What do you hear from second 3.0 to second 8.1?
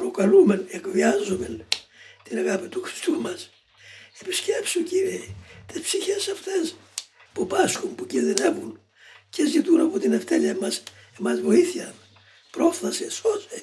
μας. Επισκέψου Κύριε τις ψυχές αυτές που πάσχουν, που